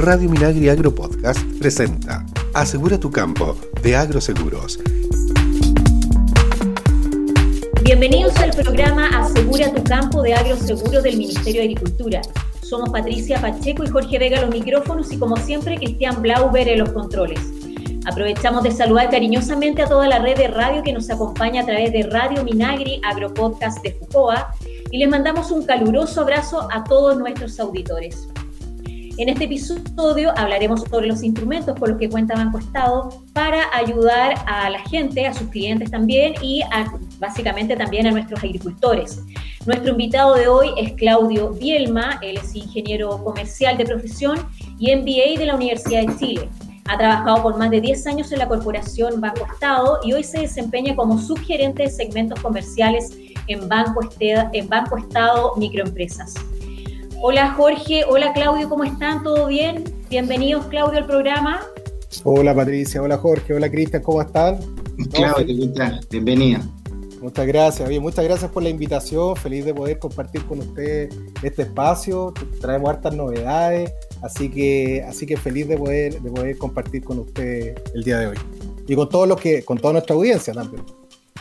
Radio 0.00 0.30
Minagri 0.30 0.70
Agro 0.70 0.94
Podcast 0.94 1.38
presenta 1.58 2.24
Asegura 2.54 2.98
tu 2.98 3.10
campo 3.10 3.54
de 3.82 3.94
Agroseguros. 3.96 4.78
Bienvenidos 7.82 8.34
al 8.38 8.50
programa 8.52 9.08
Asegura 9.08 9.70
tu 9.70 9.84
campo 9.84 10.22
de 10.22 10.32
Agroseguros 10.32 11.02
del 11.02 11.18
Ministerio 11.18 11.60
de 11.60 11.68
Agricultura. 11.68 12.22
Somos 12.62 12.88
Patricia 12.88 13.42
Pacheco 13.42 13.84
y 13.84 13.88
Jorge 13.88 14.18
Vega 14.18 14.40
los 14.40 14.48
micrófonos 14.48 15.12
y 15.12 15.18
como 15.18 15.36
siempre 15.36 15.76
Cristian 15.76 16.22
Blauber 16.22 16.66
en 16.66 16.78
los 16.78 16.92
controles. 16.92 17.40
Aprovechamos 18.06 18.62
de 18.62 18.70
saludar 18.70 19.10
cariñosamente 19.10 19.82
a 19.82 19.86
toda 19.86 20.08
la 20.08 20.20
red 20.20 20.38
de 20.38 20.48
radio 20.48 20.82
que 20.82 20.94
nos 20.94 21.10
acompaña 21.10 21.60
a 21.60 21.66
través 21.66 21.92
de 21.92 22.04
Radio 22.04 22.42
Minagri 22.42 23.02
Agropodcast 23.04 23.82
de 23.82 23.92
Fucoa 23.92 24.54
y 24.90 24.96
les 24.96 25.10
mandamos 25.10 25.50
un 25.50 25.66
caluroso 25.66 26.22
abrazo 26.22 26.68
a 26.72 26.84
todos 26.84 27.18
nuestros 27.18 27.60
auditores. 27.60 28.28
En 29.20 29.28
este 29.28 29.44
episodio 29.44 30.32
hablaremos 30.34 30.80
sobre 30.88 31.06
los 31.06 31.22
instrumentos 31.22 31.78
con 31.78 31.90
los 31.90 31.98
que 31.98 32.08
cuenta 32.08 32.36
Banco 32.36 32.56
Estado 32.56 33.22
para 33.34 33.64
ayudar 33.76 34.34
a 34.46 34.70
la 34.70 34.78
gente, 34.78 35.26
a 35.26 35.34
sus 35.34 35.48
clientes 35.48 35.90
también 35.90 36.32
y 36.40 36.62
básicamente 37.18 37.76
también 37.76 38.06
a 38.06 38.12
nuestros 38.12 38.42
agricultores. 38.42 39.20
Nuestro 39.66 39.90
invitado 39.90 40.36
de 40.36 40.48
hoy 40.48 40.70
es 40.78 40.94
Claudio 40.94 41.50
Bielma, 41.50 42.18
él 42.22 42.38
es 42.38 42.56
ingeniero 42.56 43.22
comercial 43.22 43.76
de 43.76 43.84
profesión 43.84 44.38
y 44.78 44.96
MBA 44.96 45.38
de 45.38 45.44
la 45.44 45.54
Universidad 45.54 46.06
de 46.06 46.16
Chile. 46.16 46.48
Ha 46.88 46.96
trabajado 46.96 47.42
por 47.42 47.58
más 47.58 47.68
de 47.68 47.82
10 47.82 48.06
años 48.06 48.32
en 48.32 48.38
la 48.38 48.48
corporación 48.48 49.20
Banco 49.20 49.46
Estado 49.52 49.98
y 50.02 50.14
hoy 50.14 50.24
se 50.24 50.40
desempeña 50.40 50.96
como 50.96 51.18
subgerente 51.18 51.82
de 51.82 51.90
segmentos 51.90 52.40
comerciales 52.40 53.14
en 53.48 53.68
Banco, 53.68 54.00
Banco 54.70 54.96
Estado 54.96 55.52
Microempresas. 55.58 56.36
Hola 57.22 57.52
Jorge, 57.52 58.02
hola 58.08 58.32
Claudio, 58.32 58.66
¿cómo 58.70 58.82
están? 58.82 59.22
¿Todo 59.22 59.48
bien? 59.48 59.84
Bienvenidos 60.08 60.64
Claudio 60.68 61.00
al 61.00 61.06
programa. 61.06 61.60
Hola 62.24 62.54
Patricia, 62.54 63.02
hola 63.02 63.18
Jorge, 63.18 63.52
hola 63.52 63.70
Cristian, 63.70 64.02
¿cómo 64.02 64.22
están? 64.22 64.58
Claudio, 65.12 65.70
Bienvenida. 66.10 66.62
Muchas 67.20 67.46
gracias, 67.46 67.86
bien, 67.90 68.00
muchas 68.00 68.24
gracias 68.24 68.50
por 68.50 68.62
la 68.62 68.70
invitación, 68.70 69.36
feliz 69.36 69.66
de 69.66 69.74
poder 69.74 69.98
compartir 69.98 70.46
con 70.46 70.60
ustedes 70.60 71.14
este 71.42 71.62
espacio, 71.62 72.32
traemos 72.58 72.88
hartas 72.88 73.14
novedades, 73.14 73.92
así 74.22 74.50
que, 74.50 75.04
así 75.06 75.26
que 75.26 75.36
feliz 75.36 75.68
de 75.68 75.76
poder, 75.76 76.22
de 76.22 76.30
poder 76.30 76.56
compartir 76.56 77.04
con 77.04 77.18
ustedes 77.18 77.78
el 77.92 78.02
día 78.02 78.18
de 78.18 78.28
hoy. 78.28 78.36
Y 78.86 78.96
con 78.96 79.10
todos 79.10 79.28
los 79.28 79.38
que, 79.38 79.62
con 79.62 79.76
toda 79.76 79.92
nuestra 79.92 80.16
audiencia 80.16 80.54
también. 80.54 80.82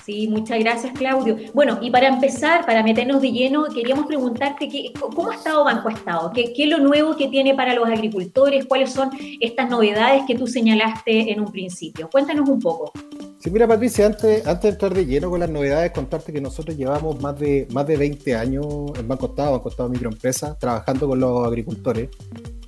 Sí, 0.10 0.28
muchas 0.28 0.58
gracias, 0.58 0.92
Claudio. 0.94 1.38
Bueno, 1.54 1.78
y 1.84 1.92
para 1.92 2.08
empezar, 2.08 2.66
para 2.66 2.82
meternos 2.82 3.22
de 3.22 3.32
lleno, 3.32 3.66
queríamos 3.66 4.08
preguntarte 4.08 4.68
cómo 5.00 5.30
ha 5.30 5.36
estado 5.36 5.64
Banco 5.64 5.88
Estado, 5.88 6.32
¿Qué, 6.34 6.52
qué 6.52 6.64
es 6.64 6.70
lo 6.72 6.80
nuevo 6.80 7.16
que 7.16 7.28
tiene 7.28 7.54
para 7.54 7.76
los 7.76 7.88
agricultores, 7.88 8.66
cuáles 8.66 8.92
son 8.92 9.12
estas 9.40 9.70
novedades 9.70 10.24
que 10.26 10.34
tú 10.34 10.48
señalaste 10.48 11.32
en 11.32 11.42
un 11.42 11.52
principio. 11.52 12.10
Cuéntanos 12.12 12.50
un 12.50 12.60
poco. 12.60 12.92
Sí, 13.38 13.52
mira, 13.52 13.68
Patricia, 13.68 14.08
antes, 14.08 14.48
antes 14.48 14.64
de 14.64 14.70
entrar 14.70 14.96
de 14.96 15.06
lleno 15.06 15.30
con 15.30 15.42
las 15.42 15.50
novedades, 15.52 15.92
contarte 15.92 16.34
que 16.34 16.42
nosotros 16.42 16.76
llevamos 16.76 17.22
más 17.22 17.38
de, 17.38 17.68
más 17.72 17.86
de 17.86 17.96
20 17.96 18.36
años 18.36 18.66
en 18.98 19.08
Banco 19.08 19.28
Estado, 19.28 19.52
Banco 19.52 19.70
Estado 19.70 19.90
Microempresa, 19.90 20.58
trabajando 20.58 21.08
con 21.08 21.20
los 21.20 21.46
agricultores. 21.46 22.10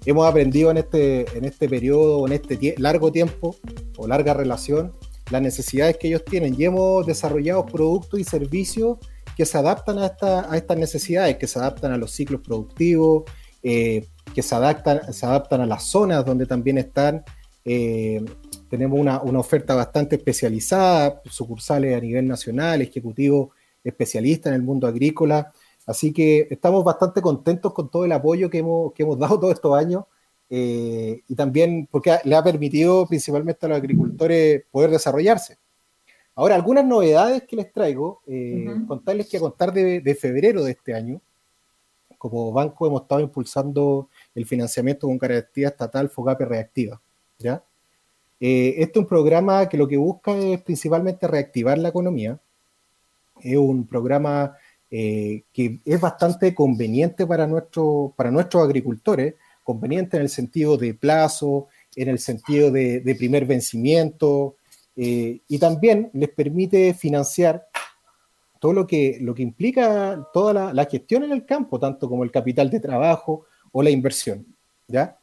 Hemos 0.06 0.28
aprendido 0.28 0.70
en 0.70 0.78
este, 0.78 1.26
en 1.36 1.46
este 1.46 1.68
periodo, 1.68 2.28
en 2.28 2.34
este 2.34 2.76
largo 2.78 3.12
tiempo 3.12 3.56
o 3.98 4.08
larga 4.08 4.36
relación, 4.36 4.94
las 5.32 5.42
necesidades 5.42 5.98
que 5.98 6.08
ellos 6.08 6.24
tienen 6.26 6.56
y 6.58 6.66
hemos 6.66 7.06
desarrollado 7.06 7.66
productos 7.66 8.20
y 8.20 8.24
servicios 8.24 8.98
que 9.36 9.46
se 9.46 9.58
adaptan 9.58 9.98
a, 9.98 10.08
esta, 10.08 10.52
a 10.52 10.58
estas 10.58 10.78
necesidades, 10.78 11.38
que 11.38 11.48
se 11.48 11.58
adaptan 11.58 11.94
a 11.94 11.98
los 11.98 12.12
ciclos 12.12 12.42
productivos, 12.42 13.24
eh, 13.64 14.08
que 14.36 14.42
se 14.42 14.54
adaptan, 14.56 15.14
se 15.14 15.26
adaptan 15.26 15.62
a 15.62 15.66
las 15.66 15.84
zonas 15.84 16.26
donde 16.26 16.46
también 16.46 16.78
están. 16.78 17.24
Eh, 17.64 18.24
tenemos 18.70 19.00
una, 19.00 19.22
una, 19.22 19.40
oferta 19.40 19.74
bastante 19.76 20.18
especializada, 20.18 21.22
sucursales 21.26 21.96
a 21.96 22.02
nivel 22.02 22.28
nacional, 22.28 22.82
ejecutivos 22.82 23.50
especialistas 23.84 24.52
en 24.52 24.56
el 24.56 24.64
mundo 24.64 24.88
agrícola. 24.88 25.52
Así 25.86 26.12
que 26.12 26.48
estamos 26.50 26.84
bastante 26.84 27.22
contentos 27.22 27.74
con 27.74 27.90
todo 27.90 28.06
el 28.06 28.12
apoyo 28.12 28.50
que 28.50 28.60
hemos, 28.60 28.94
que 28.94 29.04
hemos 29.04 29.18
dado 29.18 29.40
todos 29.40 29.54
estos 29.54 29.76
años 29.78 30.06
eh, 30.54 31.24
y 31.30 31.36
también 31.36 31.88
porque 31.90 32.18
le 32.26 32.36
ha 32.36 32.44
permitido 32.44 33.08
principalmente 33.08 33.66
a 33.66 33.70
los 33.70 33.78
agricultores 33.78 34.64
poder 34.70 34.90
desarrollarse. 34.90 35.58
Ahora, 36.36 36.56
algunas 36.56 36.84
novedades 36.84 37.44
que 37.44 37.56
les 37.56 37.72
traigo, 37.72 38.22
eh, 38.28 38.66
contarles 38.86 39.30
que 39.30 39.38
a 39.38 39.40
contar 39.40 39.72
de, 39.72 40.18
febrero 40.20 40.62
de 40.62 40.72
este 40.72 40.94
año, 40.94 41.22
como 42.18 42.52
banco 42.52 42.86
hemos 42.86 43.04
estado 43.04 43.22
impulsando 43.22 44.10
el 44.36 44.46
financiamiento 44.46 45.08
con 45.08 45.18
garantía 45.18 45.70
estatal 45.70 46.10
FOGAPE 46.10 46.44
Reactiva. 46.44 47.02
¿ya? 47.40 47.64
Eh, 48.38 48.76
este 48.78 49.00
es 49.00 49.04
un 49.04 49.08
programa 49.08 49.70
que 49.70 49.78
lo 49.78 49.88
que 49.88 49.96
busca 49.96 50.36
es 50.38 50.62
principalmente 50.64 51.30
reactivar 51.30 51.78
la 51.78 51.90
economía. 51.90 52.38
Es 53.42 53.56
un 53.56 53.88
programa 53.88 54.58
que 54.90 55.80
es 55.86 56.02
bastante 56.02 56.54
conveniente 56.54 57.26
para, 57.26 57.48
nuestro, 57.48 58.14
para 58.18 58.30
nuestros 58.30 58.62
agricultores, 58.62 59.36
conveniente 59.64 60.18
en 60.18 60.24
el 60.24 60.30
sentido 60.30 60.78
de 60.78 60.94
plazo, 60.94 61.68
en 61.96 62.10
el 62.10 62.20
sentido 62.20 62.72
de, 62.72 63.16
primer 63.18 63.46
vencimiento, 63.46 64.56
eh, 64.96 65.40
y 65.48 65.60
también 65.60 66.10
les 66.14 66.30
permite 66.30 66.94
financiar 66.94 67.68
todo 68.60 68.74
lo 68.74 68.86
que, 68.86 69.18
lo 69.22 69.34
que 69.34 69.42
implica 69.42 70.28
toda 70.34 70.74
la, 70.74 70.86
gestión 70.86 71.24
en 71.24 71.32
el 71.32 71.46
campo, 71.46 71.80
tanto 71.80 72.08
como 72.08 72.24
el 72.24 72.32
capital 72.32 72.70
de 72.70 72.80
trabajo 72.80 73.46
o 73.72 73.82
la 73.82 73.90
inversión. 73.90 74.46
¿ya? 74.88 75.18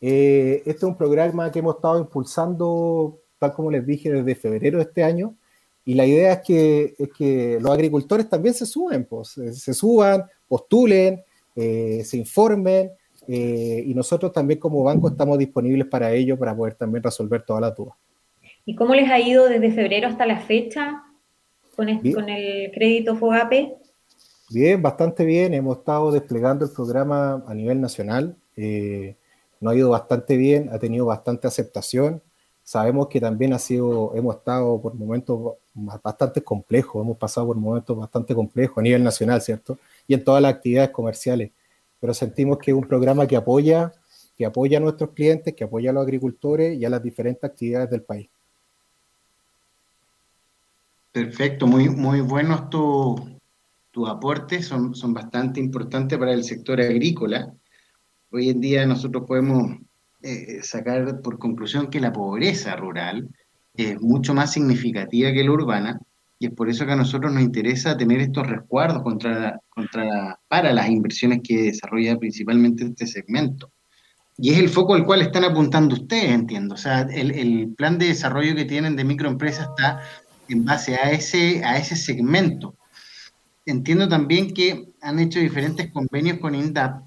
Eh, 0.00 0.62
este 0.66 0.78
es 0.78 0.82
un 0.84 0.96
programa 0.96 1.50
que 1.50 1.58
hemos 1.58 1.76
estado 1.76 1.98
impulsando, 1.98 3.18
tal 3.38 3.52
como 3.54 3.70
les 3.70 3.84
dije, 3.84 4.10
desde 4.10 4.34
febrero 4.34 4.78
de 4.78 4.84
este 4.84 5.02
año, 5.02 5.34
y 5.84 5.94
la 5.94 6.04
idea 6.04 6.32
es 6.34 6.40
que, 6.40 6.94
es 6.98 7.08
que 7.16 7.58
los 7.60 7.72
agricultores 7.72 8.28
también 8.28 8.54
se 8.54 8.66
suben, 8.66 9.04
pues, 9.04 9.30
se 9.30 9.72
suban, 9.72 10.24
postulen, 10.48 11.22
eh, 11.54 12.02
se 12.04 12.16
informen, 12.16 12.90
eh, 13.28 13.82
y 13.86 13.94
nosotros 13.94 14.32
también 14.32 14.60
como 14.60 14.82
banco 14.82 15.08
estamos 15.08 15.38
disponibles 15.38 15.86
para 15.86 16.12
ello, 16.12 16.38
para 16.38 16.56
poder 16.56 16.74
también 16.74 17.02
resolver 17.02 17.42
todas 17.42 17.60
las 17.60 17.74
dudas. 17.74 17.94
¿Y 18.64 18.74
cómo 18.74 18.94
les 18.94 19.08
ha 19.10 19.18
ido 19.18 19.48
desde 19.48 19.70
febrero 19.72 20.08
hasta 20.08 20.26
la 20.26 20.40
fecha 20.40 21.02
con, 21.76 21.86
con 22.12 22.28
el 22.28 22.70
crédito 22.72 23.16
FOGAPE? 23.16 23.76
Bien, 24.50 24.80
bastante 24.80 25.24
bien. 25.24 25.54
Hemos 25.54 25.78
estado 25.78 26.12
desplegando 26.12 26.64
el 26.64 26.70
programa 26.70 27.44
a 27.46 27.54
nivel 27.54 27.80
nacional. 27.80 28.36
Eh, 28.56 29.16
nos 29.60 29.72
ha 29.72 29.76
ido 29.76 29.90
bastante 29.90 30.36
bien, 30.36 30.70
ha 30.72 30.78
tenido 30.78 31.06
bastante 31.06 31.46
aceptación. 31.48 32.22
Sabemos 32.62 33.08
que 33.08 33.20
también 33.20 33.52
ha 33.52 33.58
sido, 33.58 34.12
hemos 34.14 34.36
estado 34.36 34.80
por 34.80 34.94
momentos 34.94 35.54
bastante 35.74 36.42
complejos, 36.42 37.02
hemos 37.02 37.16
pasado 37.16 37.48
por 37.48 37.56
momentos 37.56 37.96
bastante 37.96 38.34
complejos 38.34 38.78
a 38.78 38.82
nivel 38.82 39.04
nacional, 39.04 39.40
¿cierto? 39.40 39.78
Y 40.06 40.14
en 40.14 40.24
todas 40.24 40.42
las 40.42 40.54
actividades 40.54 40.90
comerciales 40.90 41.50
pero 42.00 42.14
sentimos 42.14 42.58
que 42.58 42.70
es 42.70 42.76
un 42.76 42.86
programa 42.86 43.26
que 43.26 43.36
apoya, 43.36 43.92
que 44.36 44.46
apoya 44.46 44.78
a 44.78 44.80
nuestros 44.80 45.10
clientes, 45.10 45.54
que 45.54 45.64
apoya 45.64 45.90
a 45.90 45.92
los 45.92 46.02
agricultores 46.02 46.78
y 46.78 46.84
a 46.84 46.90
las 46.90 47.02
diferentes 47.02 47.44
actividades 47.44 47.90
del 47.90 48.02
país. 48.02 48.28
Perfecto, 51.12 51.66
muy, 51.66 51.88
muy 51.88 52.20
buenos 52.20 52.68
tus 52.68 54.08
aportes, 54.08 54.66
son, 54.66 54.94
son 54.94 55.14
bastante 55.14 55.60
importantes 55.60 56.18
para 56.18 56.32
el 56.32 56.44
sector 56.44 56.80
agrícola. 56.80 57.50
Hoy 58.30 58.50
en 58.50 58.60
día 58.60 58.84
nosotros 58.84 59.24
podemos 59.26 59.78
eh, 60.22 60.62
sacar 60.62 61.22
por 61.22 61.38
conclusión 61.38 61.88
que 61.88 62.00
la 62.00 62.12
pobreza 62.12 62.76
rural 62.76 63.28
es 63.74 64.00
mucho 64.00 64.34
más 64.34 64.52
significativa 64.52 65.32
que 65.32 65.44
la 65.44 65.52
urbana 65.52 66.00
y 66.38 66.46
es 66.46 66.52
por 66.52 66.68
eso 66.68 66.84
que 66.84 66.92
a 66.92 66.96
nosotros 66.96 67.32
nos 67.32 67.42
interesa 67.42 67.96
tener 67.96 68.20
estos 68.20 68.46
resguardos 68.46 69.02
contra, 69.02 69.60
contra 69.70 70.38
para 70.48 70.72
las 70.72 70.88
inversiones 70.88 71.40
que 71.42 71.62
desarrolla 71.62 72.18
principalmente 72.18 72.84
este 72.84 73.06
segmento. 73.06 73.72
Y 74.36 74.52
es 74.52 74.58
el 74.58 74.68
foco 74.68 74.94
al 74.94 75.06
cual 75.06 75.22
están 75.22 75.44
apuntando 75.44 75.94
ustedes, 75.94 76.30
entiendo. 76.30 76.74
O 76.74 76.78
sea, 76.78 77.02
el, 77.02 77.30
el 77.30 77.74
plan 77.74 77.98
de 77.98 78.08
desarrollo 78.08 78.54
que 78.54 78.66
tienen 78.66 78.96
de 78.96 79.04
microempresas 79.04 79.68
está 79.70 80.02
en 80.48 80.64
base 80.64 80.96
a 80.96 81.10
ese, 81.10 81.64
a 81.64 81.78
ese 81.78 81.96
segmento. 81.96 82.76
Entiendo 83.64 84.06
también 84.08 84.52
que 84.52 84.90
han 85.00 85.18
hecho 85.18 85.40
diferentes 85.40 85.90
convenios 85.90 86.38
con 86.38 86.54
INDAP 86.54 87.02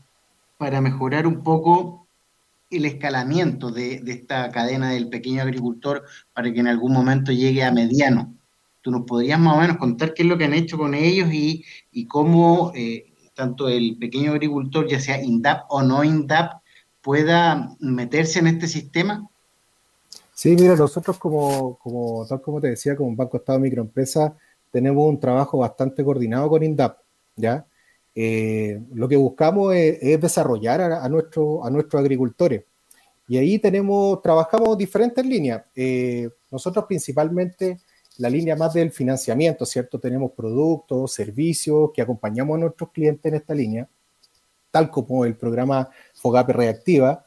para 0.57 0.81
mejorar 0.81 1.27
un 1.27 1.44
poco 1.44 2.07
el 2.71 2.86
escalamiento 2.86 3.71
de, 3.71 4.00
de 4.01 4.12
esta 4.12 4.50
cadena 4.51 4.89
del 4.89 5.09
pequeño 5.09 5.44
agricultor 5.44 6.03
para 6.33 6.51
que 6.51 6.59
en 6.59 6.68
algún 6.68 6.94
momento 6.94 7.31
llegue 7.31 7.63
a 7.63 7.71
mediano 7.71 8.38
¿Tú 8.81 8.91
nos 8.91 9.03
podrías 9.03 9.39
más 9.39 9.57
o 9.57 9.61
menos 9.61 9.77
contar 9.77 10.13
qué 10.13 10.23
es 10.23 10.29
lo 10.29 10.37
que 10.37 10.45
han 10.45 10.53
hecho 10.53 10.77
con 10.77 10.93
ellos 10.93 11.29
y, 11.31 11.65
cómo 12.07 12.71
eh, 12.75 13.13
tanto 13.33 13.67
el 13.67 13.97
pequeño 13.97 14.31
agricultor, 14.31 14.87
ya 14.87 14.99
sea 14.99 15.21
INDAP 15.21 15.65
o 15.69 15.81
no 15.81 16.03
INDAP, 16.03 16.61
pueda 17.01 17.75
meterse 17.79 18.39
en 18.39 18.47
este 18.47 18.67
sistema? 18.67 19.29
Sí, 20.33 20.55
mira, 20.55 20.75
nosotros 20.75 21.17
como, 21.17 21.77
como 21.79 22.25
tal 22.25 22.41
como 22.41 22.61
te 22.61 22.69
decía, 22.69 22.95
como 22.95 23.13
Banco 23.15 23.37
Estado 23.37 23.59
Microempresa, 23.59 24.37
tenemos 24.71 25.07
un 25.07 25.19
trabajo 25.19 25.57
bastante 25.57 26.03
coordinado 26.03 26.49
con 26.49 26.63
INDAP, 26.63 26.97
¿ya? 27.35 27.65
Eh, 28.15 28.81
lo 28.93 29.07
que 29.07 29.15
buscamos 29.15 29.73
es, 29.75 30.19
desarrollar 30.21 30.81
a, 30.81 31.07
nuestro, 31.09 31.65
a 31.65 31.69
nuestros 31.69 32.01
agricultores. 32.01 32.63
Y 33.27 33.37
ahí 33.37 33.59
tenemos, 33.59 34.21
trabajamos 34.21 34.77
diferentes 34.77 35.25
líneas. 35.25 35.63
Eh, 35.75 36.29
nosotros 36.51 36.85
principalmente 36.87 37.79
la 38.19 38.30
línea 38.30 38.56
más 38.57 38.74
del 38.74 38.92
financiamiento, 38.92 39.66
¿cierto? 39.66 39.98
Tenemos 39.98 40.31
productos, 40.33 41.13
servicios 41.13 41.92
que 41.94 42.01
acompañamos 42.01 42.57
a 42.57 42.60
nuestros 42.60 42.92
clientes 42.92 43.31
en 43.31 43.38
esta 43.38 43.56
línea, 43.56 43.88
tal 44.71 44.92
como 44.92 45.24
el 45.24 45.36
programa 45.38 45.89
FOGAPE 46.16 46.54
Reactiva. 46.54 47.25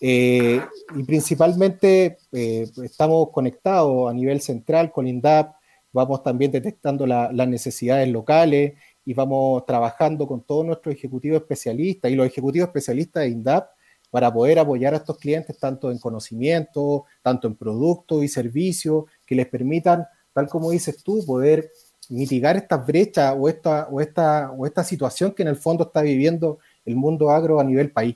Eh, 0.00 0.60
y 0.94 1.02
principalmente 1.02 2.18
eh, 2.30 2.70
estamos 2.84 3.30
conectados 3.30 4.08
a 4.08 4.14
nivel 4.14 4.40
central 4.40 4.92
con 4.92 5.08
INDAP, 5.08 5.56
vamos 5.92 6.22
también 6.22 6.52
detectando 6.52 7.04
las 7.04 7.48
necesidades 7.48 8.08
locales 8.08 8.74
y 9.04 9.14
vamos 9.14 9.66
trabajando 9.66 10.28
con 10.28 10.42
todos 10.42 10.64
nuestros 10.64 10.94
ejecutivos 10.94 11.40
especialistas 11.40 12.12
y 12.12 12.14
los 12.14 12.28
ejecutivos 12.28 12.68
especialistas 12.68 13.24
de 13.24 13.30
INDAP 13.30 13.70
para 14.08 14.32
poder 14.32 14.60
apoyar 14.60 14.94
a 14.94 14.98
estos 14.98 15.18
clientes 15.18 15.58
tanto 15.58 15.90
en 15.90 15.98
conocimiento, 15.98 17.06
tanto 17.22 17.48
en 17.48 17.56
productos 17.56 18.22
y 18.22 18.28
servicios 18.28 19.06
que 19.26 19.34
les 19.34 19.48
permitan, 19.48 20.06
tal 20.38 20.48
como 20.48 20.70
dices 20.70 21.02
tú, 21.02 21.24
poder 21.26 21.68
mitigar 22.08 22.56
estas 22.56 22.86
brechas 22.86 23.34
o 23.36 23.48
esta, 23.48 23.88
o, 23.90 24.00
esta, 24.00 24.52
o 24.52 24.64
esta 24.64 24.84
situación 24.84 25.32
que 25.32 25.42
en 25.42 25.48
el 25.48 25.56
fondo 25.56 25.82
está 25.82 26.00
viviendo 26.00 26.60
el 26.84 26.94
mundo 26.94 27.30
agro 27.30 27.58
a 27.58 27.64
nivel 27.64 27.90
país. 27.90 28.14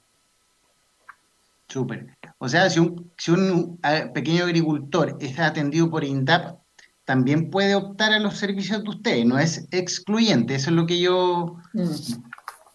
Súper. 1.69 2.17
O 2.39 2.49
sea, 2.49 2.71
si 2.71 2.79
un, 2.79 3.11
si 3.19 3.33
un 3.33 3.81
pequeño 4.15 4.45
agricultor 4.45 5.17
está 5.19 5.47
atendido 5.47 5.91
por 5.91 6.05
INDAP, 6.05 6.61
también 7.05 7.51
puede 7.51 7.75
optar 7.75 8.13
a 8.13 8.21
los 8.21 8.39
servicios 8.39 8.85
de 8.85 8.91
ustedes, 8.91 9.27
no 9.27 9.37
es 9.37 9.67
excluyente, 9.73 10.55
eso 10.55 10.71
es 10.71 10.77
lo 10.77 10.87
que 10.87 11.01
yo... 11.01 11.57
Mm. 11.73 11.91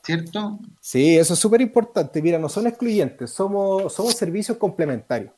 ¿Cierto? 0.03 0.59
Sí, 0.79 1.17
eso 1.17 1.33
es 1.33 1.39
súper 1.39 1.59
importante. 1.59 2.21
Mira, 2.21 2.39
no 2.39 2.47
son 2.47 2.67
excluyentes, 2.67 3.31
somos, 3.31 3.93
somos 3.93 4.13
servicios 4.13 4.57
complementarios. 4.57 5.33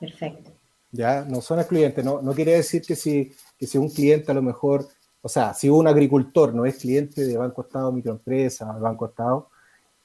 Perfecto. 0.00 0.53
Ya, 0.94 1.24
no 1.28 1.40
son 1.40 1.58
excluyentes, 1.58 2.04
no, 2.04 2.20
quiere 2.34 2.52
decir 2.52 2.82
que 2.82 2.94
si, 2.94 3.32
que 3.58 3.66
si 3.66 3.78
un 3.78 3.88
cliente 3.88 4.30
a 4.30 4.34
lo 4.34 4.42
mejor, 4.42 4.86
o 5.22 5.28
sea, 5.28 5.52
si 5.52 5.68
un 5.68 5.88
agricultor 5.88 6.54
no 6.54 6.64
es 6.66 6.76
cliente 6.76 7.24
de 7.26 7.36
Banco 7.36 7.62
Estado, 7.62 7.90
microempresa, 7.90 8.70
Banco 8.78 9.06
Estado, 9.06 9.48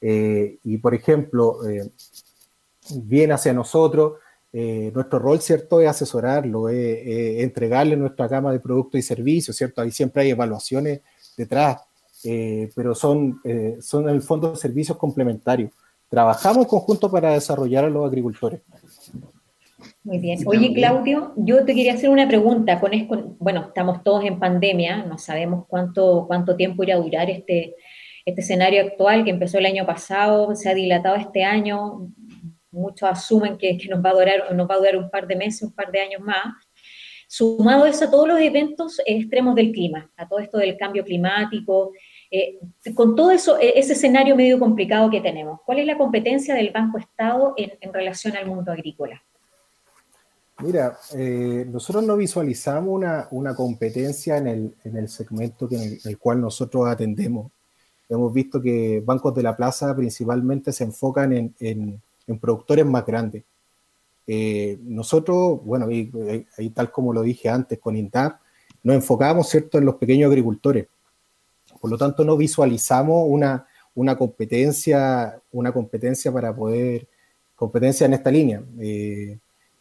eh, 0.01 0.57
y 0.63 0.79
por 0.79 0.95
ejemplo, 0.95 1.59
eh, 1.69 1.91
viene 3.03 3.33
hacia 3.33 3.53
nosotros, 3.53 4.13
eh, 4.51 4.91
nuestro 4.91 5.19
rol, 5.19 5.39
¿cierto?, 5.41 5.79
es 5.79 5.87
asesorarlo, 5.87 6.69
es, 6.69 7.43
entregarle 7.43 7.95
nuestra 7.95 8.27
gama 8.27 8.51
de 8.51 8.59
productos 8.59 8.97
y 8.97 9.03
servicios, 9.03 9.55
¿cierto? 9.55 9.83
Ahí 9.83 9.91
siempre 9.91 10.23
hay 10.23 10.31
evaluaciones 10.31 11.01
detrás, 11.37 11.81
pero 12.75 12.95
son, 12.95 13.39
son 13.79 14.09
en 14.09 14.15
el 14.15 14.23
fondo 14.23 14.55
servicios 14.55 14.97
complementarios. 14.97 15.71
Trabajamos 16.09 16.63
en 16.63 16.69
conjunto 16.69 17.11
para 17.11 17.33
desarrollar 17.33 17.85
a 17.85 17.89
los 17.91 18.07
agricultores. 18.07 18.61
Muy 20.03 20.19
bien. 20.19 20.39
Oye, 20.45 20.73
Claudio, 20.73 21.33
yo 21.37 21.65
te 21.65 21.73
quería 21.73 21.93
hacer 21.93 22.09
una 22.09 22.27
pregunta. 22.27 22.79
Con, 22.79 23.37
bueno, 23.39 23.65
estamos 23.67 24.03
todos 24.03 24.25
en 24.25 24.39
pandemia, 24.39 25.03
no 25.05 25.17
sabemos 25.17 25.65
cuánto, 25.67 26.25
cuánto 26.27 26.55
tiempo 26.55 26.83
irá 26.83 26.95
a 26.95 26.99
durar 26.99 27.29
este, 27.29 27.75
este 28.25 28.41
escenario 28.41 28.81
actual 28.81 29.23
que 29.23 29.31
empezó 29.31 29.57
el 29.57 29.65
año 29.65 29.85
pasado, 29.85 30.55
se 30.55 30.69
ha 30.69 30.73
dilatado 30.73 31.15
este 31.15 31.43
año, 31.43 32.11
muchos 32.71 33.09
asumen 33.09 33.57
que, 33.57 33.77
nos, 33.89 34.03
va 34.03 34.11
a 34.11 34.13
durar, 34.13 34.55
nos 34.55 34.69
va 34.69 34.75
a 34.75 34.77
durar 34.77 34.97
un 34.97 35.09
par 35.09 35.27
de 35.27 35.35
meses, 35.35 35.63
un 35.63 35.73
par 35.73 35.91
de 35.91 36.01
años 36.01 36.21
más. 36.21 36.53
Sumado 37.27 37.85
eso 37.85 38.05
a 38.05 38.11
todos 38.11 38.27
los 38.27 38.39
eventos 38.39 38.99
extremos 39.05 39.53
del 39.53 39.71
clima, 39.71 40.11
a 40.17 40.27
todo 40.27 40.39
esto 40.39 40.57
del 40.57 40.77
cambio 40.77 41.03
climático, 41.03 41.91
eh, 42.31 42.59
con 42.95 43.15
todo 43.15 43.31
eso, 43.31 43.59
e, 43.59 43.77
ese 43.77 43.93
escenario 43.93 44.35
medio 44.35 44.59
complicado 44.59 45.09
que 45.09 45.21
tenemos, 45.21 45.59
¿cuál 45.65 45.79
es 45.79 45.85
la 45.85 45.97
competencia 45.97 46.55
del 46.55 46.71
Banco 46.71 46.97
Estado 46.97 47.53
en, 47.57 47.93
relación 47.93 48.35
al 48.35 48.47
mundo 48.47 48.71
agrícola? 48.71 49.23
Mira, 50.61 50.97
eh, 51.15 51.65
nosotros 51.69 52.03
no 52.03 52.17
visualizamos 52.17 52.89
una, 52.93 53.27
una 53.31 53.55
competencia 53.55 54.37
en 54.37 54.47
el, 54.47 54.75
en 54.83 54.97
el 54.97 55.07
segmento 55.07 55.67
en 55.71 55.99
el, 56.03 56.17
cual 56.17 56.41
nosotros 56.41 56.87
atendemos. 56.87 57.51
Hemos 58.09 58.33
visto 58.33 58.61
que 58.61 59.01
bancos 59.05 59.33
de 59.35 59.43
la 59.43 59.55
plaza 59.55 59.95
principalmente 59.95 60.73
se 60.73 60.83
enfocan 60.83 61.31
en, 61.33 62.01
en 62.29 62.39
productores 62.39 62.85
más 62.85 63.05
grandes. 63.05 63.43
Eh, 64.31 64.77
nosotros, 64.83 65.59
bueno, 65.65 65.87
ahí, 65.87 66.69
tal 66.69 66.91
como 66.91 67.11
lo 67.11 67.23
dije 67.23 67.49
antes 67.49 67.79
con 67.79 67.97
INTAP, 67.97 68.39
nos 68.83 68.95
enfocamos, 68.95 69.49
¿cierto?, 69.49 69.79
en 69.79 69.85
los 69.85 69.95
pequeños 69.95 70.29
agricultores. 70.29 70.85
Por 71.81 71.89
lo 71.89 71.97
tanto, 71.97 72.23
no 72.23 72.37
visualizamos 72.37 73.25
una, 73.27 73.65
una 73.95 74.15
competencia, 74.15 75.41
una 75.51 75.71
competencia 75.71 76.31
para 76.31 76.55
poder, 76.55 77.07
competencia 77.55 78.05
en 78.05 78.13
esta 78.13 78.29
línea. 78.29 78.61
Eh, 78.79 79.37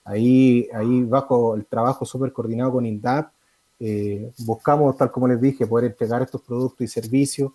ahí, 0.08 0.68
ahí 0.72 1.04
bajo 1.04 1.54
el 1.54 1.66
trabajo 1.66 2.04
súper 2.04 2.32
coordinado 2.32 2.72
con 2.72 2.86
INDAP, 2.86 3.32
eh, 3.80 4.32
buscamos, 4.38 4.96
tal 4.96 5.10
como 5.10 5.28
les 5.28 5.40
dije, 5.40 5.66
poder 5.66 5.90
entregar 5.92 6.22
estos 6.22 6.42
productos 6.42 6.80
y 6.80 6.88
servicios 6.88 7.52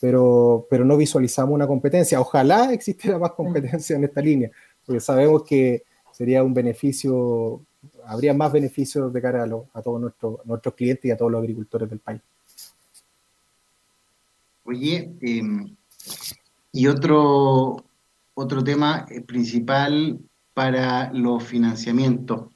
pero, 0.00 0.66
pero 0.70 0.84
no 0.84 0.96
visualizamos 0.96 1.54
una 1.54 1.66
competencia. 1.66 2.20
Ojalá 2.20 2.72
existiera 2.72 3.18
más 3.18 3.32
competencia 3.32 3.96
en 3.96 4.04
esta 4.04 4.20
línea, 4.20 4.50
porque 4.84 5.00
sabemos 5.00 5.42
que 5.44 5.82
sería 6.12 6.42
un 6.42 6.54
beneficio, 6.54 7.60
habría 8.06 8.34
más 8.34 8.52
beneficios 8.52 9.12
de 9.12 9.22
cara 9.22 9.44
a, 9.72 9.82
todos 9.82 10.00
nuestros, 10.00 10.44
nuestros 10.44 10.74
clientes 10.74 11.04
y 11.04 11.10
a 11.10 11.16
todos 11.16 11.30
los 11.30 11.40
agricultores 11.40 11.88
del 11.88 12.00
país. 12.00 12.20
Oye, 14.64 15.10
em, 15.20 15.74
y 16.72 16.86
otro, 16.86 17.76
otro 18.34 18.62
tema 18.62 19.06
eh, 19.08 19.22
principal 19.22 20.18
para 20.58 21.12
los 21.12 21.44
financiamientos. 21.44 22.48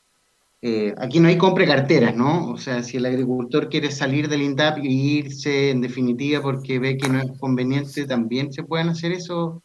Eh, 0.61 0.93
aquí 0.99 1.21
no 1.21 1.29
hay 1.29 1.39
compra 1.39 1.65
carteras, 1.65 2.17
¿no? 2.17 2.51
O 2.51 2.57
sea, 2.57 2.83
si 2.83 2.97
el 2.97 3.07
agricultor 3.07 3.69
quiere 3.69 3.93
salir 3.93 4.29
del 4.29 4.43
INDAP 4.43 4.79
y 4.79 5.19
irse 5.19 5.71
en 5.71 5.81
definitiva 5.81 6.43
porque 6.43 6.81
ve 6.81 6.97
que 6.97 7.09
no 7.09 7.21
es 7.21 7.31
conveniente, 7.39 8.05
¿también 8.05 8.53
se 8.53 8.65
pueden 8.65 8.89
hacer 8.89 9.13
eso, 9.13 9.63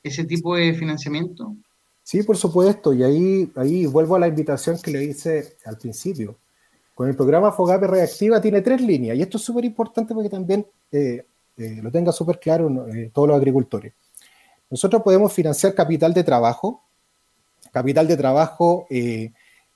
ese 0.00 0.22
tipo 0.22 0.54
de 0.54 0.74
financiamiento? 0.74 1.56
Sí, 2.04 2.22
por 2.22 2.36
supuesto, 2.36 2.94
y 2.94 3.02
ahí, 3.02 3.50
ahí 3.56 3.84
vuelvo 3.86 4.14
a 4.14 4.20
la 4.20 4.28
invitación 4.28 4.78
que 4.80 4.92
le 4.92 5.02
hice 5.02 5.56
al 5.64 5.76
principio. 5.76 6.36
Con 6.94 7.08
el 7.08 7.16
programa 7.16 7.50
FOGAPE 7.50 7.88
Reactiva 7.88 8.40
tiene 8.40 8.62
tres 8.62 8.80
líneas, 8.80 9.16
y 9.16 9.22
esto 9.22 9.38
es 9.38 9.42
súper 9.42 9.64
importante 9.64 10.14
porque 10.14 10.30
también 10.30 10.64
eh, 10.92 11.26
eh, 11.56 11.80
lo 11.82 11.90
tenga 11.90 12.12
súper 12.12 12.38
claro 12.38 12.86
todos 13.12 13.26
los 13.26 13.36
agricultores. 13.36 13.92
Nosotros 14.70 15.02
podemos 15.02 15.32
financiar 15.32 15.74
capital 15.74 16.14
de 16.14 16.22
trabajo, 16.22 16.80
capital 17.70 18.08
de 18.08 18.16
trabajo 18.16 18.86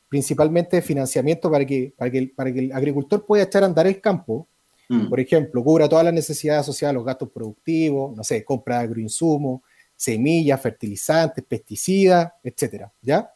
principalmente 0.08 0.80
financiamiento 0.82 1.50
para 1.50 1.64
que, 1.64 1.92
para 1.96 2.10
que, 2.10 2.32
para 2.34 2.52
que 2.52 2.60
el 2.60 2.72
agricultor 2.72 3.26
pueda 3.26 3.44
echar 3.44 3.62
a 3.62 3.66
andar 3.66 3.86
el 3.86 4.00
campo. 4.00 4.46
Mm. 4.88 5.08
Por 5.08 5.18
ejemplo, 5.18 5.64
cubra 5.64 5.88
todas 5.88 6.04
las 6.04 6.14
necesidades 6.14 6.60
asociadas 6.60 6.92
a 6.92 6.94
los 6.94 7.04
gastos 7.04 7.30
productivos, 7.30 8.16
no 8.16 8.22
sé, 8.22 8.44
compra 8.44 8.78
de 8.78 8.84
agroinsumos, 8.84 9.62
semillas, 9.96 10.60
fertilizantes, 10.60 11.44
pesticidas, 11.44 12.32
etcétera, 12.42 12.92
¿ya? 13.02 13.32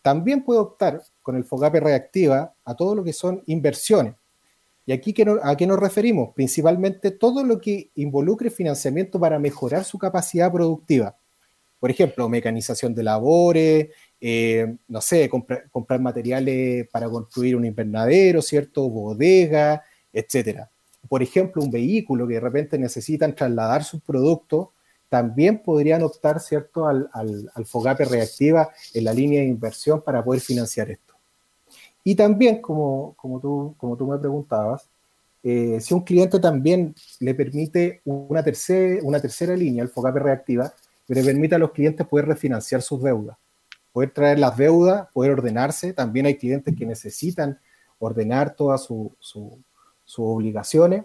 También 0.00 0.44
puede 0.44 0.60
optar 0.60 1.02
con 1.20 1.34
el 1.34 1.44
FOGAPE 1.44 1.80
reactiva 1.80 2.54
a 2.64 2.74
todo 2.76 2.94
lo 2.94 3.02
que 3.02 3.12
son 3.12 3.42
inversiones. 3.46 4.14
¿Y 4.84 4.92
aquí 4.92 5.12
a 5.42 5.56
qué 5.56 5.66
nos 5.66 5.80
referimos? 5.80 6.32
Principalmente 6.32 7.10
todo 7.10 7.42
lo 7.42 7.60
que 7.60 7.90
involucre 7.96 8.50
financiamiento 8.50 9.18
para 9.18 9.40
mejorar 9.40 9.82
su 9.82 9.98
capacidad 9.98 10.52
productiva. 10.52 11.16
Por 11.78 11.90
ejemplo, 11.90 12.28
mecanización 12.28 12.94
de 12.94 13.02
labores, 13.02 13.88
eh, 14.20 14.76
no 14.88 15.00
sé, 15.00 15.28
comprar 15.28 16.00
materiales 16.00 16.88
para 16.88 17.08
construir 17.08 17.56
un 17.56 17.64
invernadero, 17.64 18.40
¿cierto? 18.42 18.88
Bodega, 18.88 19.84
etcétera. 20.12 20.70
Por 21.08 21.22
ejemplo, 21.22 21.62
un 21.62 21.70
vehículo 21.70 22.26
que 22.26 22.34
de 22.34 22.40
repente 22.40 22.78
necesitan 22.78 23.34
trasladar 23.34 23.84
sus 23.84 24.00
productos, 24.02 24.68
también 25.08 25.62
podrían 25.62 26.02
optar, 26.02 26.40
¿cierto?, 26.40 26.86
al, 26.86 27.08
al, 27.12 27.66
FOGAPE 27.66 28.06
reactiva 28.06 28.70
en 28.92 29.04
la 29.04 29.12
línea 29.12 29.40
de 29.40 29.46
inversión 29.46 30.02
para 30.02 30.24
poder 30.24 30.40
financiar 30.40 30.90
esto. 30.90 31.14
Y 32.02 32.14
también, 32.14 32.60
como, 32.60 33.16
tú, 33.40 33.74
como 33.76 33.96
tú 33.96 34.06
me 34.06 34.18
preguntabas, 34.18 34.88
eh, 35.42 35.80
si 35.80 35.94
un 35.94 36.00
cliente 36.00 36.40
también 36.40 36.94
le 37.20 37.34
permite 37.34 38.00
una, 38.04 38.42
tercera 38.42 39.56
línea, 39.56 39.82
el 39.82 39.88
FOGAPE 39.88 40.18
reactiva, 40.18 40.72
le 41.14 41.22
permite 41.22 41.54
a 41.54 41.58
los 41.58 41.72
clientes 41.72 42.06
poder 42.06 42.26
refinanciar 42.26 42.82
sus 42.82 43.02
deudas 43.02 43.36
poder 43.96 44.10
traer 44.10 44.38
las 44.38 44.58
deudas, 44.58 45.08
poder 45.14 45.32
ordenarse. 45.32 45.94
También 45.94 46.26
hay 46.26 46.36
clientes 46.36 46.76
que 46.76 46.84
necesitan 46.84 47.58
ordenar 47.98 48.54
todas 48.54 48.82
sus 48.84 49.56
obligaciones 50.18 51.04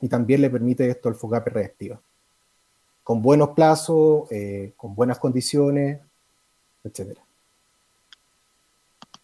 y 0.00 0.08
también 0.08 0.40
le 0.40 0.50
permite 0.50 0.90
esto 0.90 1.08
el 1.08 1.14
FOGAPE 1.14 1.50
reactiva. 1.50 2.00
Con 3.04 3.22
buenos 3.22 3.50
plazos, 3.50 4.24
eh, 4.32 4.72
con 4.76 4.96
buenas 4.96 5.20
condiciones, 5.20 6.00
etcétera. 6.82 7.20